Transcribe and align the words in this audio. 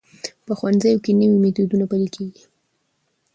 په 0.45 0.53
ښوونځیو 0.57 1.01
کې 1.03 1.11
نوي 1.19 1.37
میتودونه 1.43 1.85
پلي 1.91 2.09
کېږي. 2.15 2.43